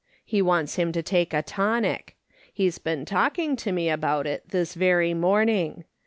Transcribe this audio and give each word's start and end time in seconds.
He 0.25 0.41
wants 0.41 0.77
him 0.77 0.91
to 0.93 1.03
take 1.03 1.31
a 1.31 1.43
tonic. 1.43 2.15
He's 2.51 2.79
been 2.79 3.05
talking 3.05 3.55
to 3.57 3.71
me 3.71 3.87
about 3.87 4.25
it 4.25 4.49
this 4.49 4.73
very 4.73 5.13
morning. 5.13 5.83